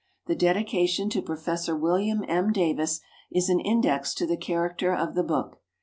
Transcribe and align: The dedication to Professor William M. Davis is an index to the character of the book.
The 0.25 0.33
dedication 0.35 1.11
to 1.11 1.21
Professor 1.21 1.75
William 1.75 2.25
M. 2.27 2.51
Davis 2.51 3.01
is 3.31 3.49
an 3.49 3.59
index 3.59 4.15
to 4.15 4.25
the 4.25 4.35
character 4.35 4.95
of 4.95 5.13
the 5.13 5.21
book. 5.23 5.61